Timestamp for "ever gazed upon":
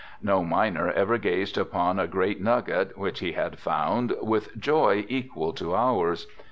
0.89-1.99